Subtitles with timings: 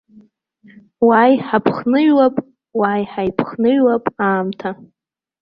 [1.07, 2.35] Уааи, ҳаԥхныҩлап,
[2.79, 4.69] уааи, ҳаиԥхныҩлап, аамҭа!